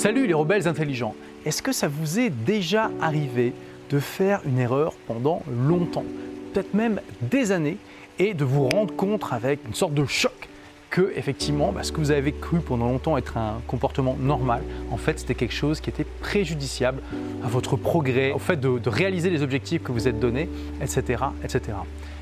Salut 0.00 0.26
les 0.26 0.32
rebelles 0.32 0.66
intelligents. 0.66 1.14
Est-ce 1.44 1.62
que 1.62 1.72
ça 1.72 1.86
vous 1.86 2.18
est 2.18 2.30
déjà 2.30 2.90
arrivé 3.02 3.52
de 3.90 3.98
faire 3.98 4.40
une 4.46 4.58
erreur 4.58 4.94
pendant 5.06 5.42
longtemps, 5.46 6.06
peut-être 6.54 6.72
même 6.72 7.02
des 7.20 7.52
années, 7.52 7.76
et 8.18 8.32
de 8.32 8.42
vous 8.42 8.66
rendre 8.66 8.96
compte 8.96 9.26
avec 9.30 9.60
une 9.66 9.74
sorte 9.74 9.92
de 9.92 10.06
choc 10.06 10.48
que 10.88 11.12
effectivement, 11.16 11.70
bah, 11.70 11.82
ce 11.82 11.92
que 11.92 11.98
vous 11.98 12.12
avez 12.12 12.32
cru 12.32 12.60
pendant 12.60 12.86
longtemps 12.86 13.18
être 13.18 13.36
un 13.36 13.60
comportement 13.66 14.16
normal, 14.18 14.62
en 14.90 14.96
fait, 14.96 15.18
c'était 15.18 15.34
quelque 15.34 15.52
chose 15.52 15.82
qui 15.82 15.90
était 15.90 16.06
préjudiciable 16.22 17.02
à 17.44 17.48
votre 17.48 17.76
progrès, 17.76 18.32
au 18.32 18.38
fait 18.38 18.58
de, 18.58 18.80
réaliser 18.88 19.28
les 19.28 19.42
objectifs 19.42 19.82
que 19.82 19.92
vous 19.92 20.08
êtes 20.08 20.18
donnés, 20.18 20.48
etc., 20.80 21.24
etc. 21.44 21.76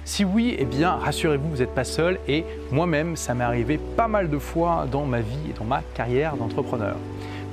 Si 0.04 0.24
oui, 0.24 0.56
eh 0.58 0.64
bien, 0.64 0.96
rassurez-vous, 0.96 1.48
vous 1.48 1.58
n'êtes 1.58 1.76
pas 1.76 1.84
seul 1.84 2.18
et 2.26 2.44
moi-même, 2.72 3.14
ça 3.14 3.34
m'est 3.34 3.44
arrivé 3.44 3.78
pas 3.96 4.08
mal 4.08 4.28
de 4.28 4.38
fois 4.38 4.88
dans 4.90 5.06
ma 5.06 5.20
vie 5.20 5.50
et 5.50 5.52
dans 5.56 5.64
ma 5.64 5.82
carrière 5.94 6.36
d'entrepreneur. 6.36 6.96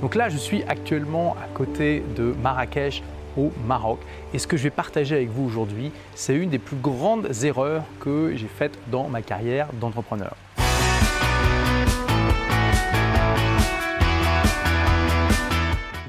Donc 0.02 0.14
là, 0.14 0.28
je 0.28 0.36
suis 0.36 0.62
actuellement 0.64 1.36
à 1.42 1.48
côté 1.54 2.02
de 2.16 2.34
Marrakech 2.42 3.02
au 3.36 3.50
Maroc. 3.66 3.98
Et 4.34 4.38
ce 4.38 4.46
que 4.46 4.56
je 4.56 4.64
vais 4.64 4.70
partager 4.70 5.14
avec 5.14 5.30
vous 5.30 5.44
aujourd'hui, 5.44 5.90
c'est 6.14 6.34
une 6.34 6.50
des 6.50 6.58
plus 6.58 6.76
grandes 6.76 7.30
erreurs 7.44 7.82
que 7.98 8.34
j'ai 8.36 8.46
faites 8.46 8.78
dans 8.90 9.08
ma 9.08 9.22
carrière 9.22 9.68
d'entrepreneur. 9.72 10.36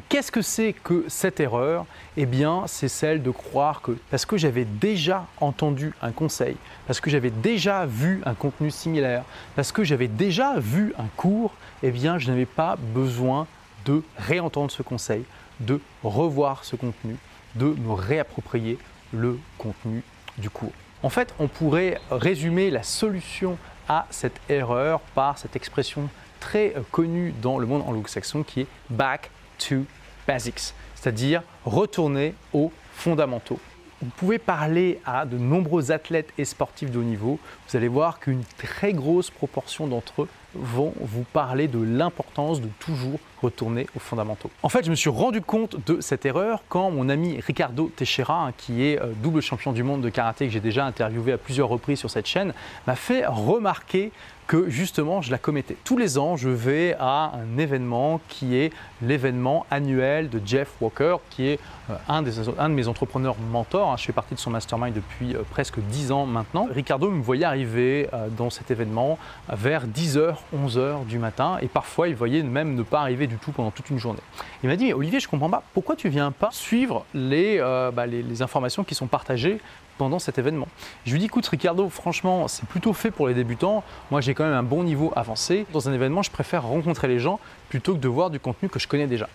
Qu'est-ce 0.09 0.31
que 0.31 0.41
c'est 0.41 0.73
que 0.73 1.05
cette 1.07 1.39
erreur? 1.39 1.85
Eh 2.15 2.25
bien, 2.25 2.63
c'est 2.65 2.87
celle 2.87 3.21
de 3.21 3.29
croire 3.29 3.81
que 3.81 3.91
parce 4.09 4.25
que 4.25 4.35
j'avais 4.35 4.65
déjà 4.65 5.27
entendu 5.39 5.93
un 6.01 6.11
conseil, 6.11 6.57
parce 6.87 6.99
que 6.99 7.09
j'avais 7.09 7.29
déjà 7.29 7.85
vu 7.85 8.21
un 8.25 8.33
contenu 8.33 8.71
similaire, 8.71 9.23
parce 9.55 9.71
que 9.71 9.83
j'avais 9.83 10.07
déjà 10.07 10.55
vu 10.57 10.93
un 10.97 11.05
cours, 11.15 11.51
eh 11.83 11.91
bien, 11.91 12.17
je 12.17 12.29
n'avais 12.29 12.45
pas 12.45 12.77
besoin 12.95 13.47
de 13.87 14.03
réentendre 14.17 14.69
ce 14.69 14.83
conseil, 14.83 15.23
de 15.59 15.79
revoir 16.03 16.63
ce 16.65 16.75
contenu, 16.75 17.15
de 17.55 17.65
me 17.65 17.93
réapproprier 17.93 18.77
le 19.13 19.39
contenu 19.57 20.03
du 20.37 20.49
cours. 20.49 20.73
En 21.01 21.09
fait, 21.09 21.33
on 21.39 21.47
pourrait 21.47 21.99
résumer 22.11 22.69
la 22.69 22.83
solution 22.83 23.57
à 23.87 24.05
cette 24.09 24.39
erreur 24.49 24.99
par 25.15 25.37
cette 25.37 25.55
expression 25.55 26.09
très 26.39 26.75
euh, 26.75 26.81
connue 26.91 27.33
dans 27.41 27.57
le 27.57 27.65
monde 27.65 27.83
anglo-saxon 27.87 28.43
qui 28.43 28.61
est 28.61 28.67
back 28.89 29.31
to 29.57 29.85
basics, 30.27 30.73
c'est-à-dire 30.95 31.41
retourner 31.65 32.35
aux 32.53 32.71
fondamentaux. 32.91 33.59
Vous 34.01 34.11
pouvez 34.17 34.37
parler 34.37 34.99
à 35.05 35.25
de 35.25 35.37
nombreux 35.37 35.91
athlètes 35.91 36.31
et 36.37 36.45
sportifs 36.45 36.91
de 36.91 36.99
haut 36.99 37.03
niveau, 37.03 37.39
vous 37.67 37.77
allez 37.77 37.87
voir 37.87 38.19
qu'une 38.19 38.43
très 38.57 38.93
grosse 38.93 39.31
proportion 39.31 39.87
d'entre 39.87 40.23
eux 40.23 40.29
vont 40.53 40.93
vous 40.99 41.23
parler 41.23 41.67
de 41.67 41.79
l'importance 41.79 42.61
de 42.61 42.67
toujours 42.79 43.19
retourner 43.41 43.87
aux 43.95 43.99
fondamentaux. 43.99 44.49
En 44.63 44.69
fait, 44.69 44.85
je 44.85 44.89
me 44.89 44.95
suis 44.95 45.09
rendu 45.09 45.41
compte 45.41 45.77
de 45.85 46.01
cette 46.01 46.25
erreur 46.25 46.63
quand 46.69 46.91
mon 46.91 47.09
ami 47.09 47.39
Ricardo 47.39 47.91
Teixeira, 47.95 48.51
qui 48.57 48.83
est 48.83 49.01
euh, 49.01 49.13
double 49.21 49.41
champion 49.41 49.71
du 49.71 49.83
monde 49.83 50.01
de 50.01 50.09
karaté 50.09 50.47
que 50.47 50.53
j'ai 50.53 50.59
déjà 50.59 50.85
interviewé 50.85 51.33
à 51.33 51.37
plusieurs 51.37 51.69
reprises 51.69 51.99
sur 51.99 52.09
cette 52.09 52.27
chaîne, 52.27 52.53
m'a 52.85 52.95
fait 52.95 53.25
remarquer 53.25 54.11
que 54.47 54.69
justement 54.69 55.21
je 55.21 55.29
la 55.29 55.37
commettais. 55.37 55.75
Tous 55.83 55.97
les 55.97 56.17
ans, 56.17 56.37
je 56.37 56.49
vais 56.49 56.95
à 56.99 57.33
un 57.35 57.57
événement 57.57 58.21
qui 58.29 58.55
est 58.55 58.71
l'événement 59.01 59.65
annuel 59.69 60.29
de 60.29 60.41
Jeff 60.43 60.69
Walker, 60.79 61.17
qui 61.29 61.47
est 61.47 61.59
un, 62.07 62.21
des, 62.21 62.39
un 62.57 62.69
de 62.69 62.73
mes 62.73 62.87
entrepreneurs 62.87 63.35
mentors. 63.51 63.91
Hein. 63.91 63.97
Je 63.97 64.05
fais 64.05 64.13
partie 64.13 64.35
de 64.35 64.39
son 64.39 64.49
mastermind 64.49 64.93
depuis 64.93 65.35
euh, 65.35 65.43
presque 65.49 65.79
10 65.79 66.11
ans 66.11 66.25
maintenant. 66.25 66.67
Ricardo 66.71 67.09
me 67.09 67.21
voyait 67.21 67.45
arriver 67.45 68.09
dans 68.37 68.49
cet 68.49 68.71
événement 68.71 69.17
vers 69.49 69.87
10h, 69.87 70.35
11h 70.55 71.05
du 71.05 71.19
matin 71.19 71.57
et 71.61 71.67
parfois 71.67 72.07
il 72.07 72.15
voyait 72.15 72.43
même 72.43 72.75
ne 72.75 72.83
pas 72.83 73.01
arriver 73.01 73.27
du 73.27 73.37
tout 73.37 73.51
pendant 73.51 73.71
toute 73.71 73.89
une 73.89 73.99
journée. 73.99 74.19
Il 74.63 74.69
m'a 74.69 74.75
dit, 74.75 74.93
Olivier, 74.93 75.19
je 75.19 75.27
comprends 75.27 75.49
pas, 75.49 75.63
pourquoi 75.73 75.95
tu 75.95 76.09
viens 76.09 76.31
pas 76.31 76.49
suivre 76.51 77.05
euh, 77.15 77.91
bah, 77.91 78.05
les, 78.05 78.23
les, 78.23 78.41
informations 78.41 78.83
qui 78.83 78.95
sont 78.95 79.07
partagées 79.07 79.59
pendant 79.97 80.19
cet 80.19 80.37
événement? 80.37 80.67
Je 81.05 81.11
lui 81.11 81.19
dis, 81.19 81.25
écoute 81.25 81.47
Ricardo, 81.47 81.89
franchement, 81.89 82.47
c'est 82.47 82.65
plutôt 82.65 82.93
fait 82.93 83.11
pour 83.11 83.27
les 83.27 83.33
débutants. 83.33 83.83
Moi, 84.11 84.21
j'ai 84.21 84.33
quand 84.33 84.43
même 84.43 84.53
un 84.53 84.63
bon 84.63 84.83
niveau 84.83 85.11
avancé. 85.15 85.65
Dans 85.73 85.89
un 85.89 85.93
événement, 85.93 86.23
je 86.23 86.31
préfère 86.31 86.63
rencontrer 86.63 87.07
les 87.07 87.19
gens 87.19 87.39
plutôt 87.69 87.93
que 87.93 87.99
de 87.99 88.07
voir 88.07 88.29
du 88.29 88.39
contenu 88.39 88.69
que 88.69 88.79
je 88.79 88.87
connais 88.87 89.07
déjà. 89.07 89.29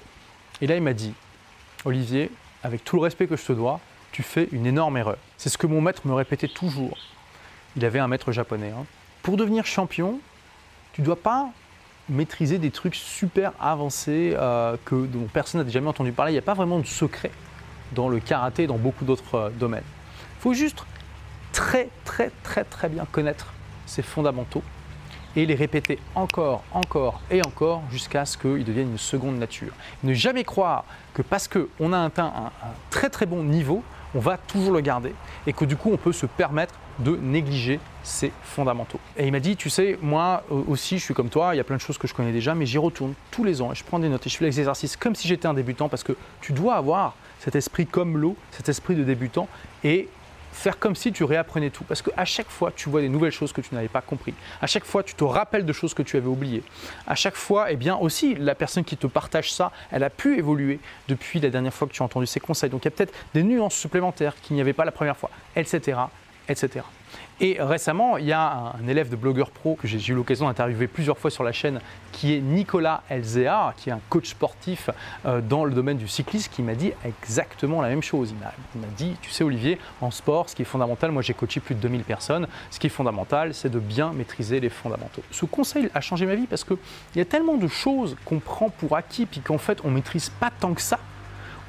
Et 0.61 0.67
là, 0.67 0.77
il 0.77 0.83
m'a 0.83 0.95
dit, 0.95 1.15
Olivier, 1.85 2.31
avec 2.63 2.85
tout 2.85 2.97
le 2.97 3.03
respect 3.03 3.27
que 3.27 3.37
je 3.37 3.45
te 3.45 3.53
dois, 3.53 3.81
tu 4.13 4.23
fais 4.23 4.49
une 4.53 4.67
énorme 4.67 4.97
erreur. 4.97 5.17
C'est 5.37 5.49
ce 5.49 5.59
que 5.59 5.67
mon 5.67 5.81
maître 5.81 6.07
me 6.07 6.13
répétait 6.13 6.49
toujours. 6.49 6.99
Il 7.77 7.85
avait 7.85 7.99
un 7.99 8.09
maître 8.09 8.33
japonais. 8.33 8.71
Hein. 8.71 8.85
Pour 9.23 9.37
devenir 9.37 9.65
champion, 9.65 10.19
tu 10.93 11.01
ne 11.01 11.07
dois 11.07 11.21
pas 11.21 11.51
maîtriser 12.09 12.59
des 12.59 12.71
trucs 12.71 12.95
super 12.95 13.53
avancés 13.61 14.35
euh, 14.37 14.77
que, 14.85 15.07
dont 15.07 15.27
personne 15.33 15.63
n'a 15.63 15.71
jamais 15.71 15.89
entendu 15.89 16.13
parler. 16.13 16.33
Il 16.33 16.35
n'y 16.35 16.39
a 16.39 16.43
pas 16.43 16.55
vraiment 16.55 16.79
de 16.79 16.87
secret 16.87 17.31
dans 17.93 18.09
le 18.09 18.21
karaté 18.21 18.65
et 18.65 18.67
dans 18.67 18.79
beaucoup 18.79 19.05
d'autres 19.05 19.35
euh, 19.35 19.51
domaines. 19.51 19.85
Il 20.39 20.43
faut 20.43 20.55
juste 20.55 20.85
très 21.53 21.89
très 22.05 22.31
très 22.43 22.65
très 22.65 22.89
bien 22.89 23.05
connaître 23.11 23.53
ces 23.87 24.03
fondamentaux 24.03 24.63
et 25.37 25.47
les 25.47 25.55
répéter 25.55 25.99
encore, 26.15 26.63
encore 26.73 27.21
et 27.31 27.45
encore 27.45 27.83
jusqu'à 27.91 28.25
ce 28.25 28.37
qu'ils 28.37 28.65
deviennent 28.65 28.93
une 28.93 28.99
seconde 28.99 29.39
nature. 29.39 29.73
Ne 30.03 30.15
jamais 30.15 30.45
croire 30.45 30.85
que 31.15 31.23
parce 31.23 31.49
qu'on 31.49 31.93
a 31.93 32.05
atteint 32.05 32.33
un, 32.37 32.51
très 32.91 33.11
très 33.11 33.27
bon 33.27 33.43
niveau, 33.43 33.83
on 34.15 34.21
va 34.21 34.37
toujours 34.37 34.73
le 34.73 34.81
garder 34.81 35.15
et 35.47 35.53
que 35.53 35.65
du 35.65 35.77
coup 35.77 35.91
on 35.93 35.97
peut 35.97 36.13
se 36.13 36.27
permettre 36.27 36.75
de 36.99 37.17
négliger 37.17 37.81
ces 38.03 38.31
fondamentaux. 38.43 39.01
Et 39.17 39.27
il 39.27 39.33
m'a 39.33 39.41
dit, 39.41 39.57
tu 39.57 39.71
sais, 39.71 39.99
moi 40.03 40.45
aussi 40.51 40.99
je 40.99 41.05
suis 41.05 41.15
comme 41.15 41.31
toi, 41.31 41.55
il 41.55 41.57
y 41.57 41.61
a 41.61 41.65
plein 41.65 41.77
de 41.77 41.81
choses 41.81 41.97
que 41.97 42.07
je 42.07 42.15
connais 42.15 42.33
déjà, 42.33 42.55
mais 42.55 42.67
j'y 42.67 42.79
retourne 42.79 43.15
tous 43.31 43.45
les 43.45 43.63
ans 43.63 43.73
et 43.73 43.75
je 43.75 43.85
prends 43.85 43.99
des 43.99 44.09
notes 44.09 44.27
et 44.27 44.31
je 44.31 44.37
fais 44.37 44.45
les 44.45 44.59
exercices 44.59 44.97
comme 44.97 45.15
si 45.15 45.29
j'étais 45.29 45.47
un 45.47 45.55
débutant 45.55 45.89
parce 45.89 46.03
que 46.03 46.17
tu 46.41 46.53
dois 46.53 46.75
avoir 46.75 47.15
cet 47.41 47.57
esprit 47.57 47.87
comme 47.87 48.19
l'eau, 48.19 48.37
cet 48.51 48.69
esprit 48.69 48.95
de 48.95 49.05
débutant 49.05 49.49
et 49.83 50.09
faire 50.53 50.79
comme 50.79 50.95
si 50.95 51.13
tu 51.13 51.25
réapprenais 51.25 51.71
tout. 51.71 51.85
Parce 51.85 52.03
qu'à 52.03 52.25
chaque 52.25 52.49
fois, 52.49 52.73
tu 52.75 52.89
vois 52.89 53.01
des 53.01 53.09
nouvelles 53.09 53.33
choses 53.33 53.53
que 53.53 53.61
tu 53.61 53.75
n'avais 53.75 53.89
pas 53.89 54.01
compris. 54.01 54.35
À 54.61 54.67
chaque 54.67 54.85
fois, 54.85 55.03
tu 55.03 55.15
te 55.15 55.25
rappelles 55.25 55.65
de 55.65 55.73
choses 55.73 55.95
que 55.95 56.03
tu 56.03 56.17
avais 56.17 56.27
oubliées. 56.27 56.63
À 57.07 57.15
chaque 57.15 57.37
fois, 57.37 57.71
eh 57.71 57.77
bien 57.77 57.97
aussi, 57.97 58.35
la 58.35 58.55
personne 58.55 58.85
qui 58.85 58.97
te 58.97 59.07
partage 59.07 59.53
ça, 59.53 59.73
elle 59.91 60.05
a 60.05 60.11
pu 60.11 60.39
évoluer 60.39 60.79
depuis 61.09 61.41
la 61.41 61.51
dernière 61.51 61.75
fois 61.75 61.89
que 61.89 61.93
tu 61.93 62.03
as 62.03 62.05
entendu 62.05 62.27
ses 62.27 62.41
conseils. 62.41 62.71
Donc 62.71 62.83
il 62.83 62.87
y 62.87 62.89
a 62.89 62.91
peut-être 62.93 63.15
des 63.35 63.43
nuances 63.43 63.75
supplémentaires 63.75 64.35
qu'il 64.43 64.55
n'y 64.55 64.61
avait 64.61 64.73
pas 64.73 64.85
la 64.85 64.93
première 64.93 65.17
fois, 65.17 65.31
etc 65.57 65.99
etc. 66.49 66.85
Et 67.45 67.57
récemment, 67.59 68.19
il 68.19 68.27
y 68.27 68.33
a 68.33 68.73
un 68.81 68.87
élève 68.87 69.09
de 69.09 69.17
blogueur 69.17 69.51
pro 69.51 69.75
que 69.75 69.89
j'ai 69.89 70.13
eu 70.13 70.15
l'occasion 70.15 70.47
d'interviewer 70.47 70.87
plusieurs 70.87 71.19
fois 71.19 71.29
sur 71.29 71.43
la 71.43 71.51
chaîne, 71.51 71.81
qui 72.13 72.35
est 72.35 72.41
Nicolas 72.41 73.03
Elzea, 73.11 73.75
qui 73.77 73.91
est 73.91 73.93
un 73.93 74.01
coach 74.09 74.31
sportif 74.31 74.91
euh, 75.27 75.41
dans 75.41 75.65
le 75.65 75.73
domaine 75.75 75.97
du 75.97 76.07
cyclisme, 76.07 76.53
qui 76.53 76.63
m'a 76.63 76.77
dit 76.77 76.93
exactement 77.05 77.83
la 77.83 77.89
même 77.89 78.03
chose. 78.03 78.33
Il 78.77 78.81
m'a 78.81 78.87
dit, 78.97 79.17
tu 79.21 79.33
sais 79.33 79.43
Olivier, 79.43 79.81
en 80.01 80.13
sport, 80.13 80.51
ce 80.51 80.55
qui 80.55 80.63
est 80.63 80.67
fondamental, 80.67 81.11
moi 81.11 81.21
j'ai 81.21 81.35
coaché 81.35 81.59
plus 81.59 81.75
de 81.75 81.81
2000 81.81 82.05
personnes, 82.05 82.47
ce 82.71 82.79
qui 82.79 82.87
est 82.87 82.91
fondamental, 82.91 83.55
c'est 83.55 83.71
de 83.71 83.81
bien 83.81 84.13
maîtriser 84.13 84.61
les 84.61 84.71
fondamentaux. 84.71 85.25
Ce 85.33 85.45
conseil 85.45 85.91
a 85.95 86.01
changé 86.01 86.27
ma 86.27 86.37
vie 86.37 86.47
parce 86.47 86.63
qu'il 86.63 86.77
y 87.17 87.21
a 87.21 87.25
tellement 87.25 87.57
de 87.57 87.67
choses 87.67 88.15
qu'on 88.25 88.39
prend 88.39 88.69
pour 88.69 88.97
acquis, 88.97 89.27
puis 89.27 89.41
qu'en 89.41 89.59
fait 89.59 89.81
on 89.83 89.89
ne 89.89 89.95
maîtrise 89.95 90.29
pas 90.29 90.53
tant 90.61 90.75
que 90.75 90.81
ça. 90.81 91.01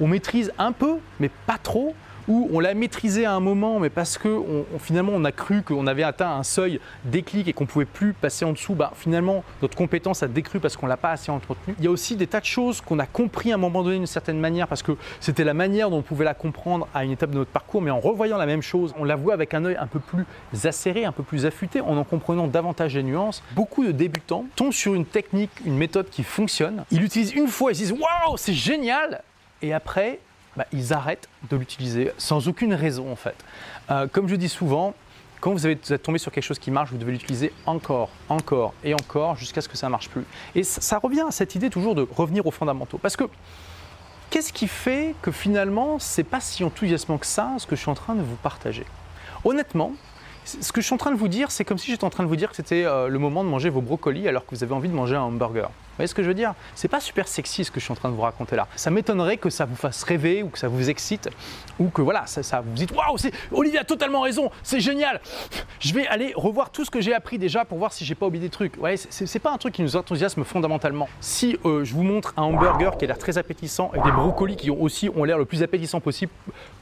On 0.00 0.06
maîtrise 0.06 0.52
un 0.56 0.70
peu, 0.70 0.98
mais 1.18 1.30
pas 1.46 1.58
trop 1.58 1.96
où 2.28 2.48
on 2.52 2.60
l'a 2.60 2.74
maîtrisé 2.74 3.24
à 3.24 3.32
un 3.32 3.40
moment, 3.40 3.80
mais 3.80 3.90
parce 3.90 4.18
que 4.18 4.42
finalement 4.78 5.12
on 5.14 5.24
a 5.24 5.32
cru 5.32 5.62
qu'on 5.62 5.86
avait 5.86 6.02
atteint 6.02 6.30
un 6.30 6.42
seuil 6.42 6.80
déclic 7.04 7.48
et 7.48 7.52
qu'on 7.52 7.64
ne 7.64 7.68
pouvait 7.68 7.84
plus 7.84 8.12
passer 8.12 8.44
en 8.44 8.52
dessous, 8.52 8.74
bah, 8.74 8.92
finalement 8.94 9.44
notre 9.62 9.76
compétence 9.76 10.22
a 10.22 10.28
décru 10.28 10.60
parce 10.60 10.76
qu'on 10.76 10.86
ne 10.86 10.90
l'a 10.90 10.96
pas 10.96 11.10
assez 11.10 11.30
entretenu. 11.30 11.74
Il 11.78 11.84
y 11.84 11.88
a 11.88 11.90
aussi 11.90 12.16
des 12.16 12.26
tas 12.26 12.40
de 12.40 12.44
choses 12.44 12.80
qu'on 12.80 12.98
a 12.98 13.06
compris 13.06 13.52
à 13.52 13.54
un 13.54 13.58
moment 13.58 13.82
donné 13.82 13.96
d'une 13.96 14.06
certaine 14.06 14.38
manière 14.38 14.68
parce 14.68 14.82
que 14.82 14.92
c'était 15.20 15.44
la 15.44 15.54
manière 15.54 15.90
dont 15.90 15.98
on 15.98 16.02
pouvait 16.02 16.24
la 16.24 16.34
comprendre 16.34 16.88
à 16.94 17.04
une 17.04 17.12
étape 17.12 17.30
de 17.30 17.38
notre 17.38 17.50
parcours, 17.50 17.82
mais 17.82 17.90
en 17.90 18.00
revoyant 18.00 18.38
la 18.38 18.46
même 18.46 18.62
chose, 18.62 18.94
on 18.98 19.04
la 19.04 19.16
voit 19.16 19.34
avec 19.34 19.54
un 19.54 19.64
œil 19.64 19.76
un 19.76 19.86
peu 19.86 20.00
plus 20.00 20.24
acéré, 20.64 21.04
un 21.04 21.12
peu 21.12 21.22
plus 21.22 21.46
affûté, 21.46 21.80
en 21.80 21.96
en 21.96 22.04
comprenant 22.04 22.46
davantage 22.46 22.94
les 22.94 23.02
nuances. 23.02 23.42
Beaucoup 23.54 23.84
de 23.84 23.92
débutants 23.92 24.46
tombent 24.56 24.72
sur 24.72 24.94
une 24.94 25.06
technique, 25.06 25.50
une 25.64 25.76
méthode 25.76 26.08
qui 26.10 26.22
fonctionne. 26.22 26.84
Ils 26.90 27.00
l'utilisent 27.00 27.32
une 27.32 27.48
fois, 27.48 27.72
ils 27.72 27.76
se 27.76 27.80
disent 27.82 27.92
waouh, 27.92 28.36
c'est 28.36 28.52
génial, 28.52 29.22
et 29.62 29.72
après 29.72 30.20
bah, 30.56 30.66
ils 30.72 30.92
arrêtent 30.92 31.28
de 31.50 31.56
l'utiliser 31.56 32.12
sans 32.18 32.48
aucune 32.48 32.74
raison 32.74 33.10
en 33.10 33.16
fait. 33.16 33.36
Euh, 33.90 34.06
comme 34.06 34.28
je 34.28 34.36
dis 34.36 34.48
souvent, 34.48 34.94
quand 35.40 35.52
vous, 35.52 35.66
êtes 35.66 36.02
tombé 36.02 36.18
sur 36.18 36.32
quelque 36.32 36.44
chose 36.44 36.58
qui 36.58 36.70
marche, 36.70 36.90
vous 36.90 36.96
devez 36.96 37.12
l'utiliser 37.12 37.52
encore, 37.66 38.08
encore 38.30 38.72
et 38.82 38.94
encore 38.94 39.36
jusqu'à 39.36 39.60
ce 39.60 39.68
que 39.68 39.76
ça 39.76 39.88
ne 39.88 39.90
marche 39.90 40.08
plus. 40.08 40.24
Et 40.54 40.62
ça, 40.62 40.98
revient 40.98 41.24
à 41.28 41.32
cette 41.32 41.54
idée 41.54 41.68
toujours 41.68 41.94
de 41.94 42.08
revenir 42.16 42.46
aux 42.46 42.50
fondamentaux. 42.50 42.96
Parce 42.96 43.14
que 43.14 43.24
qu'est-ce 44.30 44.54
qui 44.54 44.68
fait 44.68 45.14
que 45.20 45.30
finalement, 45.30 45.98
c'est 45.98 46.24
pas 46.24 46.40
si 46.40 46.64
enthousiasmant 46.64 47.18
que 47.18 47.26
ça 47.26 47.52
ce 47.58 47.66
que 47.66 47.76
je 47.76 47.82
suis 47.82 47.90
en 47.90 47.94
train 47.94 48.14
de 48.14 48.22
vous 48.22 48.36
partager? 48.36 48.86
Honnêtement, 49.44 49.92
Ce 50.44 50.72
que 50.72 50.80
je 50.80 50.86
suis 50.86 50.94
en 50.94 50.98
train 50.98 51.10
de 51.10 51.16
vous 51.16 51.28
dire, 51.28 51.50
c'est 51.50 51.64
comme 51.64 51.78
si 51.78 51.90
j'étais 51.90 52.04
en 52.04 52.10
train 52.10 52.22
de 52.22 52.28
vous 52.28 52.36
dire 52.36 52.50
que 52.50 52.56
c'était 52.56 52.84
euh, 52.84 53.08
le 53.08 53.18
moment 53.18 53.44
de 53.44 53.48
manger 53.48 53.70
vos 53.70 53.80
brocolis 53.80 54.28
alors 54.28 54.44
que 54.44 54.54
vous 54.54 54.62
avez 54.62 54.74
envie 54.74 54.88
de 54.88 54.94
manger 54.94 55.16
un 55.16 55.22
hamburger. 55.22 55.70
Vous 55.94 55.98
voyez 55.98 56.08
ce 56.08 56.14
que 56.16 56.24
je 56.24 56.28
veux 56.28 56.34
dire? 56.34 56.54
C'est 56.74 56.88
pas 56.88 56.98
super 56.98 57.28
sexy 57.28 57.64
ce 57.64 57.70
que 57.70 57.78
je 57.78 57.84
suis 57.84 57.92
en 57.92 57.94
train 57.94 58.08
de 58.08 58.14
vous 58.14 58.22
raconter 58.22 58.56
là. 58.56 58.66
Ça 58.74 58.90
m'étonnerait 58.90 59.36
que 59.36 59.48
ça 59.48 59.64
vous 59.64 59.76
fasse 59.76 60.02
rêver 60.02 60.42
ou 60.42 60.48
que 60.48 60.58
ça 60.58 60.66
vous 60.66 60.90
excite 60.90 61.30
ou 61.78 61.88
que 61.88 62.02
voilà, 62.02 62.26
ça, 62.26 62.60
vous 62.62 62.74
dites 62.74 62.90
waouh, 62.90 63.16
Olivier 63.52 63.78
a 63.78 63.84
totalement 63.84 64.22
raison, 64.22 64.50
c'est 64.64 64.80
génial. 64.80 65.20
Je 65.78 65.94
vais 65.94 66.04
aller 66.08 66.32
revoir 66.34 66.70
tout 66.70 66.84
ce 66.84 66.90
que 66.90 67.00
j'ai 67.00 67.14
appris 67.14 67.38
déjà 67.38 67.64
pour 67.64 67.78
voir 67.78 67.92
si 67.92 68.04
j'ai 68.04 68.16
pas 68.16 68.26
oublié 68.26 68.44
des 68.44 68.50
trucs. 68.50 68.76
Ouais, 68.82 68.96
c'est 68.96 69.38
pas 69.38 69.52
un 69.52 69.56
truc 69.56 69.74
qui 69.74 69.82
nous 69.82 69.94
enthousiasme 69.94 70.42
fondamentalement. 70.42 71.08
Si 71.20 71.56
euh, 71.64 71.84
je 71.84 71.94
vous 71.94 72.02
montre 72.02 72.34
un 72.36 72.42
hamburger 72.42 72.98
qui 72.98 73.04
a 73.04 73.08
l'air 73.08 73.18
très 73.18 73.38
appétissant 73.38 73.92
et 73.94 74.00
des 74.00 74.10
brocolis 74.10 74.56
qui 74.56 74.72
ont 74.72 74.82
aussi 74.82 75.08
ont 75.14 75.22
l'air 75.22 75.38
le 75.38 75.44
plus 75.44 75.62
appétissant 75.62 76.00
possible 76.00 76.32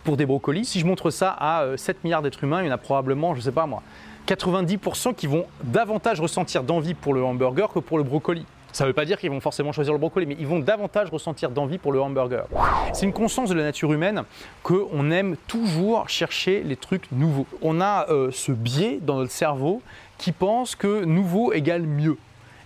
pour 0.05 0.17
des 0.17 0.25
brocolis, 0.25 0.65
si 0.65 0.81
je 0.81 0.87
montre 0.87 1.11
ça 1.11 1.37
à 1.39 1.77
7 1.77 1.97
euh, 1.97 2.01
milliards 2.03 2.23
d'êtres 2.23 2.43
humains, 2.43 2.63
il 2.63 2.67
y 2.67 2.71
en 2.71 2.75
a 2.75 2.79
probablement, 2.79 3.35
je 3.35 3.43
sais 3.43 3.52
pas 3.53 3.67
moi, 3.67 3.83
90% 4.27 5.15
qui 5.15 5.27
vont 5.27 5.47
davantage 5.65 6.21
ressentir 6.21 6.63
d'envie 6.63 6.95
pour 6.95 7.15
le 7.15 7.25
hamburger 7.25 7.73
que 7.73 7.79
pour 7.79 7.99
le 7.99 8.05
brocoli. 8.05 8.47
Ça 8.73 8.85
ne 8.85 8.89
veut 8.89 8.95
pas 8.95 9.05
dire 9.05 9.19
qu'ils 9.19 9.31
vont 9.31 9.41
forcément 9.41 9.73
choisir 9.73 9.93
le 9.93 9.99
brocoli, 9.99 10.25
mais 10.25 10.37
ils 10.41 10.47
vont 10.47 10.59
davantage 10.59 11.11
ressentir 11.11 11.51
d'envie 11.51 11.77
pour 11.77 11.93
le 11.93 12.01
hamburger. 12.01 12.47
C'est 12.95 13.05
une 13.05 13.13
constance 13.13 13.51
de 13.51 13.55
la 13.55 13.65
nature 13.65 13.93
humaine 13.93 14.25
qu'on 14.63 15.11
aime 15.11 15.37
toujours 15.47 16.09
chercher 16.09 16.63
les 16.63 16.77
trucs 16.77 17.13
nouveaux. 17.13 17.47
On 17.61 17.83
a 17.83 18.09
euh, 18.09 18.31
ce 18.33 18.51
biais 18.51 18.99
dans 19.03 19.17
notre 19.17 19.33
cerveau 19.33 19.83
qui 20.17 20.33
pense 20.33 20.75
que 20.75 21.05
nouveau 21.05 21.53
égale 21.53 21.83
mieux. 21.83 22.17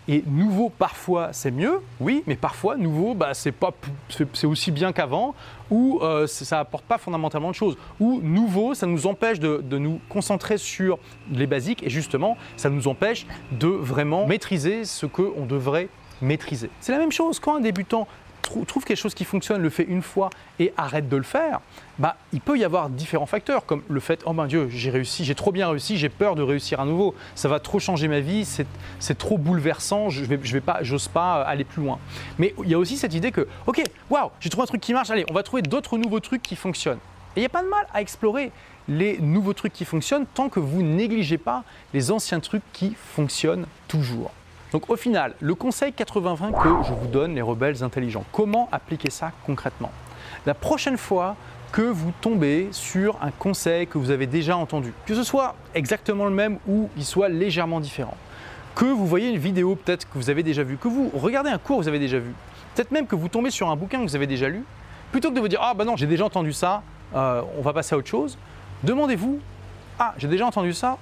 Et 0.09 0.23
nouveau, 0.27 0.71
parfois, 0.71 1.31
c'est 1.33 1.51
mieux, 1.51 1.81
oui, 1.99 2.23
mais 2.27 2.37
parfois, 2.37 2.77
nouveau, 2.77 3.15
bah, 3.15 3.33
c'est, 3.35 3.55
aussi 4.45 4.71
bien 4.71 4.93
qu'avant, 4.93 5.35
ou 5.71 5.99
euh, 6.03 6.29
ça 6.29 6.59
n'apporte 6.59 6.85
pas 6.85 6.99
fondamentalement 6.99 7.51
de 7.51 7.55
choses. 7.57 7.77
Ou 7.99 8.21
nouveau, 8.23 8.75
ça 8.75 8.87
nous 8.87 9.07
empêche 9.09 9.41
de, 9.41 9.61
de, 9.65 9.79
nous 9.79 10.01
concentrer 10.09 10.59
sur 10.59 10.99
les 11.33 11.49
basiques, 11.49 11.83
et 11.83 11.91
justement, 11.91 12.37
ça 12.57 12.71
nous 12.71 12.87
empêche 12.87 13.27
de 13.51 13.67
vraiment 13.67 14.27
maîtriser 14.27 14.85
ce 14.85 15.07
qu'on 15.07 15.45
devrait 15.45 15.89
maîtriser. 16.23 16.71
C'est 16.81 16.93
la 16.93 16.99
même 16.99 17.13
chose 17.13 17.41
quand 17.41 17.57
un 17.57 17.61
débutant 17.61 18.07
trouve 18.51 18.85
quelque 18.85 18.97
chose 18.97 19.15
qui 19.15 19.25
fonctionne, 19.25 19.63
le 19.63 19.71
fait 19.71 19.85
une 19.85 20.03
fois 20.03 20.31
et 20.59 20.73
arrête 20.77 21.09
de 21.09 21.17
le 21.17 21.23
faire, 21.23 21.61
bah, 21.99 22.17
il 22.33 22.41
peut 22.41 22.59
y 22.59 22.65
avoir 22.65 22.91
différents 22.91 23.27
facteurs, 23.27 23.67
comme 23.67 23.83
le 23.89 24.01
fait 24.01 24.23
oh 24.27 24.33
mon 24.33 24.47
Dieu, 24.47 24.69
j'ai 24.71 24.91
réussi, 24.91 25.25
j'ai 25.25 25.35
trop 25.35 25.53
bien 25.53 25.69
réussi, 25.69 25.97
j'ai 25.97 26.09
peur 26.09 26.35
de 26.35 26.43
réussir 26.43 26.81
à 26.81 26.85
nouveau, 26.85 27.15
ça 27.35 27.49
va 27.49 27.61
trop 27.61 27.79
changer 27.79 28.09
ma 28.09 28.21
vie, 28.21 28.45
c'est 28.99 29.19
trop 29.19 29.39
bouleversant, 29.39 30.11
je 30.11 30.25
vais, 30.25 30.39
je 30.43 30.53
vais 30.53 30.61
pas, 30.61 30.79
j'ose 30.83 31.09
pas 31.09 31.43
aller 31.43 31.65
plus 31.65 31.83
loin. 31.83 31.99
Mais 32.39 32.55
il 32.63 32.71
y 32.71 32.75
a 32.75 32.79
aussi 32.79 32.97
cette 32.97 33.15
idée 33.15 33.33
que 33.33 33.47
ok, 33.67 33.83
waouh, 34.11 34.31
j'ai 34.41 34.51
trouvé 34.51 34.65
un 34.65 34.67
truc 34.67 34.81
qui 34.81 34.93
marche, 34.93 35.11
allez, 35.11 35.25
on 35.31 35.35
va 35.35 35.43
trouver 35.43 35.63
d'autres 35.63 35.99
nouveaux 35.99 36.21
trucs 36.21 36.43
qui 36.43 36.57
fonctionnent. 36.57 37.01
Et 37.35 37.41
il 37.41 37.43
n'y 37.43 37.47
a 37.47 37.51
pas 37.51 37.63
de 37.63 37.69
mal 37.69 37.87
à 37.93 38.01
explorer 38.01 38.51
les 38.89 39.19
nouveaux 39.19 39.53
trucs 39.53 39.73
qui 39.73 39.85
fonctionnent 39.85 40.27
tant 40.27 40.49
que 40.49 40.61
vous 40.61 40.83
négligez 40.83 41.39
pas 41.39 41.65
les 41.93 42.11
anciens 42.11 42.41
trucs 42.41 42.63
qui 42.73 42.95
fonctionnent 43.15 43.67
toujours. 43.89 44.31
Donc 44.73 44.91
au 44.91 44.97
final, 44.97 45.35
le 45.41 45.55
conseil 45.55 45.93
80-20 45.93 46.53
que 46.63 46.87
je 46.89 46.93
vous 46.93 47.07
donne, 47.07 47.35
les 47.35 47.43
rebelles 47.43 47.83
intelligents, 47.85 48.25
comment 48.33 48.69
appliquer 48.73 49.11
ça 49.11 49.33
concrètement? 49.45 49.91
La 50.45 50.55
prochaine 50.55 50.99
fois 50.99 51.37
que 51.73 51.83
vous 51.83 52.13
tombez 52.21 52.69
sur 52.73 53.17
un 53.23 53.31
conseil 53.31 53.87
que 53.87 53.99
vous 53.99 54.11
avez 54.11 54.27
déjà 54.27 54.57
entendu, 54.57 54.93
que 55.05 55.15
ce 55.15 55.23
soit 55.23 55.55
exactement 55.75 56.25
le 56.25 56.31
même 56.31 56.59
ou 56.67 56.89
il 56.97 57.05
soit 57.05 57.29
légèrement 57.29 57.81
différent, 57.81 58.17
que 58.75 58.85
vous 58.85 59.07
voyez 59.07 59.31
une 59.31 59.39
vidéo 59.39 59.77
peut-être 59.77 60.09
que 60.09 60.19
vous 60.19 60.31
avez 60.31 60.43
déjà 60.43 60.63
vue, 60.63 60.77
que 60.77 60.89
vous 60.89 61.11
regardez 61.15 61.51
un 61.51 61.59
cours 61.59 61.79
que 61.79 61.83
vous 61.83 61.89
avez 61.89 61.99
déjà 61.99 62.19
vu, 62.19 62.33
peut-être 62.75 62.91
même 62.91 63.07
que 63.07 63.17
vous 63.17 63.29
tombez 63.29 63.51
sur 63.51 63.71
un 63.71 63.77
bouquin 63.77 63.99
que 63.99 64.09
vous 64.09 64.17
avez 64.17 64.27
déjà 64.27 64.49
lu, 64.49 64.65
plutôt 65.13 65.31
que 65.31 65.35
de 65.35 65.41
vous 65.41 65.49
dire 65.49 65.61
ah 65.63 65.75
bah 65.75 65.85
non 65.85 65.97
j'ai 65.97 66.07
déjà 66.07 66.25
entendu 66.25 66.53
ça, 66.53 66.83
euh, 67.15 67.43
on 67.59 67.63
va 67.63 67.73
passer 67.73 67.95
à 67.95 67.99
autre 67.99 68.09
chose, 68.09 68.37
demandez-vous 68.83 69.39
ah 69.99 70.15
j'ai 70.19 70.29
déjà 70.29 70.47
entendu 70.47 70.73
ça, 70.73 70.99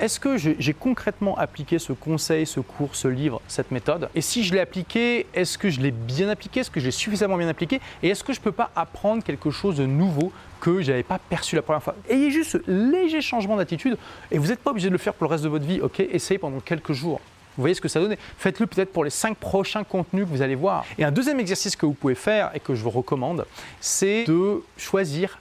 est-ce 0.00 0.18
que 0.18 0.36
j'ai 0.36 0.74
concrètement 0.74 1.36
appliqué 1.38 1.78
ce 1.78 1.92
conseil, 1.92 2.46
ce 2.46 2.60
cours, 2.60 2.96
ce 2.96 3.08
livre, 3.08 3.40
cette 3.48 3.70
méthode? 3.70 4.08
Et 4.14 4.20
si 4.20 4.42
je 4.42 4.52
l'ai 4.52 4.60
appliqué, 4.60 5.26
est-ce 5.34 5.56
que 5.56 5.70
je 5.70 5.80
l'ai 5.80 5.90
bien 5.90 6.28
appliqué? 6.28 6.60
Est-ce 6.60 6.70
que 6.70 6.80
je 6.80 6.86
l'ai 6.86 6.90
suffisamment 6.90 7.36
bien 7.36 7.48
appliqué? 7.48 7.80
Et 8.02 8.08
est-ce 8.08 8.24
que 8.24 8.32
je 8.32 8.40
ne 8.40 8.44
peux 8.44 8.52
pas 8.52 8.70
apprendre 8.74 9.22
quelque 9.22 9.50
chose 9.50 9.76
de 9.76 9.86
nouveau 9.86 10.32
que 10.60 10.82
je 10.82 10.90
n'avais 10.90 11.02
pas 11.02 11.18
perçu 11.18 11.56
la 11.56 11.62
première 11.62 11.82
fois? 11.82 11.94
Ayez 12.08 12.30
juste 12.30 12.50
ce 12.50 12.58
léger 12.66 13.20
changement 13.20 13.56
d'attitude 13.56 13.96
et 14.30 14.38
vous 14.38 14.48
n'êtes 14.48 14.60
pas 14.60 14.70
obligé 14.70 14.88
de 14.88 14.92
le 14.92 14.98
faire 14.98 15.14
pour 15.14 15.26
le 15.26 15.30
reste 15.30 15.44
de 15.44 15.48
votre 15.48 15.64
vie. 15.64 15.80
Ok, 15.80 16.00
essayez 16.00 16.38
pendant 16.38 16.60
quelques 16.60 16.92
jours. 16.92 17.20
Vous 17.56 17.62
voyez 17.62 17.74
ce 17.74 17.80
que 17.80 17.88
ça 17.88 18.00
donne 18.00 18.16
Faites-le 18.36 18.66
peut-être 18.66 18.92
pour 18.92 19.04
les 19.04 19.10
cinq 19.10 19.36
prochains 19.36 19.84
contenus 19.84 20.24
que 20.24 20.30
vous 20.30 20.42
allez 20.42 20.56
voir. 20.56 20.84
Et 20.98 21.04
un 21.04 21.12
deuxième 21.12 21.38
exercice 21.38 21.76
que 21.76 21.86
vous 21.86 21.92
pouvez 21.92 22.16
faire 22.16 22.50
et 22.54 22.60
que 22.60 22.74
je 22.74 22.82
vous 22.82 22.90
recommande, 22.90 23.46
c'est 23.80 24.24
de 24.24 24.62
choisir 24.76 25.38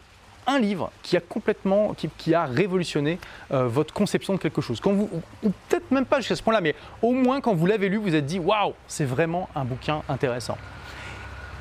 un 0.48 0.60
livre 0.60 0.92
qui 1.01 1.18
a 1.18 1.19
complètement, 1.19 1.95
qui, 2.18 2.34
a 2.34 2.45
révolutionné 2.45 3.19
euh, 3.51 3.68
votre 3.68 3.94
conception 3.94 4.34
de 4.34 4.40
quelque 4.40 4.62
chose. 4.62 4.80
Quand 4.80 4.94
vous, 4.94 5.10
ou 5.44 5.51
peut-être 5.69 5.92
même 5.92 6.06
pas 6.06 6.18
jusqu'à 6.18 6.36
ce 6.36 6.44
point-là, 6.44 6.62
mais 6.62 6.75
au 7.01 7.12
moins 7.12 7.42
quand 7.42 7.54
vous 7.54 7.66
l'avez 7.66 7.90
lu, 7.90 7.98
vous 7.98 8.16
êtes 8.16 8.25
dit 8.25 8.40
waouh, 8.40 8.74
c'est 8.88 9.06
vraiment 9.06 9.50
un 9.56 9.66
bouquin 9.66 10.01
intéressant. 10.10 10.57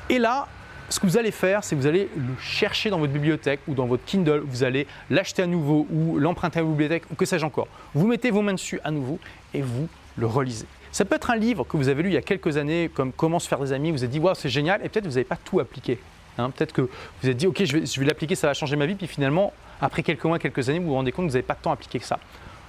Et 0.09 0.19
là, 0.19 0.47
ce 0.89 0.99
que 0.99 1.07
vous 1.07 1.17
allez 1.17 1.31
faire, 1.31 1.63
c'est 1.63 1.75
vous 1.75 1.87
allez 1.87 2.09
le 2.15 2.35
chercher 2.39 2.89
dans 2.89 2.99
votre 2.99 3.13
bibliothèque 3.13 3.61
ou 3.67 3.73
dans 3.73 3.85
votre 3.85 4.05
Kindle, 4.05 4.43
vous 4.45 4.63
allez 4.63 4.85
l'acheter 5.09 5.41
à 5.41 5.47
nouveau 5.47 5.87
ou 5.91 6.19
l'emprunter 6.19 6.59
à 6.59 6.61
votre 6.61 6.73
bibliothèque 6.73 7.03
ou 7.11 7.15
que 7.15 7.25
sais-je 7.25 7.45
encore. 7.45 7.67
Vous 7.93 8.07
mettez 8.07 8.31
vos 8.31 8.41
mains 8.41 8.53
dessus 8.53 8.79
à 8.83 8.91
nouveau 8.91 9.19
et 9.53 9.61
vous 9.61 9.87
le 10.17 10.27
relisez. 10.27 10.67
Ça 10.91 11.05
peut 11.05 11.15
être 11.15 11.31
un 11.31 11.35
livre 11.35 11.63
que 11.63 11.77
vous 11.77 11.87
avez 11.89 12.03
lu 12.03 12.09
il 12.09 12.13
y 12.13 12.17
a 12.17 12.21
quelques 12.21 12.57
années, 12.57 12.91
comme 12.93 13.11
Comment 13.11 13.39
se 13.39 13.47
faire 13.47 13.59
des 13.59 13.73
amis, 13.73 13.89
vous 13.89 13.97
vous 13.97 14.03
êtes 14.03 14.11
dit 14.11 14.19
waouh, 14.19 14.35
c'est 14.35 14.49
génial, 14.49 14.81
et 14.83 14.89
peut-être 14.89 15.05
vous 15.05 15.13
n'avez 15.13 15.23
pas 15.23 15.37
tout 15.37 15.59
appliqué. 15.59 15.97
Hein, 16.37 16.49
peut-être 16.49 16.73
que 16.73 16.81
vous 16.81 16.89
vous 17.21 17.29
êtes 17.29 17.37
dit, 17.37 17.47
ok, 17.47 17.63
je 17.63 17.99
vais, 17.99 18.05
l'appliquer, 18.05 18.35
ça 18.35 18.47
va 18.47 18.53
changer 18.53 18.75
ma 18.75 18.85
vie, 18.85 18.95
puis 18.95 19.07
finalement, 19.07 19.53
après 19.81 20.03
quelques 20.03 20.23
mois, 20.25 20.39
quelques 20.39 20.69
années, 20.69 20.79
vous 20.79 20.87
vous 20.87 20.93
rendez 20.93 21.11
compte 21.11 21.25
que 21.25 21.31
vous 21.31 21.37
n'avez 21.37 21.47
pas 21.47 21.57
à 21.65 21.71
appliquer 21.71 21.99
que 21.99 22.05
ça. 22.05 22.19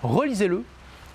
Relisez-le 0.03 0.65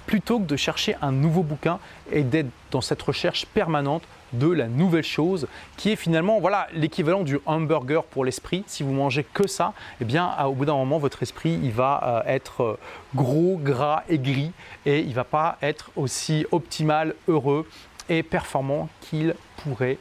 plutôt 0.06 0.40
que 0.40 0.46
de 0.46 0.56
chercher 0.56 0.96
un 1.04 1.12
nouveau 1.12 1.44
bouquin 1.44 1.78
et 2.12 2.24
d'être 2.24 2.50
dans 2.72 2.82
cette 2.82 3.02
recherche 3.02 3.46
permanente 3.46 4.02
de 4.34 4.48
la 4.48 4.68
nouvelle 4.68 5.04
chose 5.04 5.48
qui 5.78 5.92
est 5.92 5.96
finalement 5.96 6.40
voilà 6.40 6.68
l'équivalent 6.74 7.22
du 7.22 7.40
hamburger 7.46 8.04
pour 8.04 8.26
l'esprit. 8.26 8.64
Si 8.66 8.82
vous 8.82 8.92
mangez 8.92 9.24
que 9.24 9.48
ça, 9.48 9.74
eh 10.02 10.06
bien 10.06 10.36
au 10.46 10.54
bout 10.54 10.66
d'un 10.66 10.74
moment 10.74 10.98
votre 10.98 11.22
esprit 11.22 11.60
il 11.62 11.72
va 11.72 12.24
euh, 12.26 12.34
être 12.34 12.64
euh, 12.64 12.80
gros, 13.16 13.60
gras, 13.62 14.04
aigri 14.10 14.52
et 14.86 15.00
il 15.02 15.14
va 15.14 15.26
pas 15.26 15.60
être 15.62 15.92
aussi 15.96 16.46
optimal, 16.52 17.14
heureux 17.28 17.68
et 18.10 18.24
performant 18.24 18.90
qu'il 19.02 19.36
pourrait 19.58 20.00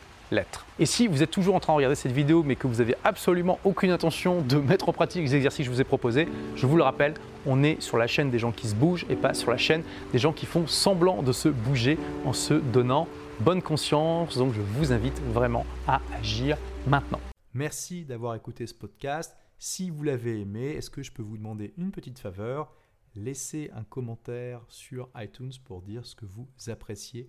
Et 0.78 0.86
si 0.86 1.06
vous 1.06 1.22
êtes 1.22 1.30
toujours 1.30 1.54
en 1.54 1.60
train 1.60 1.72
de 1.72 1.76
regarder 1.76 1.94
cette 1.94 2.12
vidéo 2.12 2.42
mais 2.42 2.56
que 2.56 2.66
vous 2.66 2.76
n'avez 2.76 2.94
absolument 3.04 3.58
aucune 3.64 3.90
intention 3.90 4.42
de 4.42 4.56
mettre 4.56 4.88
en 4.88 4.92
pratique 4.92 5.22
les 5.22 5.34
exercices 5.34 5.66
que 5.66 5.70
je 5.70 5.70
vous 5.70 5.80
ai 5.80 5.84
proposés, 5.84 6.28
je 6.54 6.66
vous 6.66 6.76
le 6.76 6.82
rappelle, 6.82 7.14
on 7.46 7.62
est 7.62 7.80
sur 7.80 7.96
la 7.96 8.06
chaîne 8.06 8.30
des 8.30 8.38
gens 8.38 8.52
qui 8.52 8.68
se 8.68 8.74
bougent 8.74 9.06
et 9.08 9.16
pas 9.16 9.34
sur 9.34 9.50
la 9.50 9.56
chaîne 9.56 9.82
des 10.12 10.18
gens 10.18 10.32
qui 10.32 10.46
font 10.46 10.66
semblant 10.66 11.22
de 11.22 11.32
se 11.32 11.48
bouger 11.48 11.98
en 12.24 12.32
se 12.32 12.54
donnant 12.54 13.08
bonne 13.40 13.62
conscience. 13.62 14.36
Donc 14.36 14.52
je 14.52 14.60
vous 14.60 14.92
invite 14.92 15.20
vraiment 15.32 15.64
à 15.86 16.00
agir 16.18 16.58
maintenant. 16.86 17.20
Merci 17.54 18.04
d'avoir 18.04 18.34
écouté 18.34 18.66
ce 18.66 18.74
podcast. 18.74 19.36
Si 19.58 19.90
vous 19.90 20.04
l'avez 20.04 20.40
aimé, 20.40 20.74
est-ce 20.76 20.90
que 20.90 21.02
je 21.02 21.10
peux 21.10 21.22
vous 21.22 21.38
demander 21.38 21.72
une 21.78 21.90
petite 21.90 22.18
faveur? 22.18 22.72
Laissez 23.14 23.70
un 23.74 23.82
commentaire 23.82 24.60
sur 24.68 25.08
iTunes 25.16 25.52
pour 25.64 25.82
dire 25.82 26.04
ce 26.06 26.14
que 26.14 26.26
vous 26.26 26.46
appréciez 26.68 27.28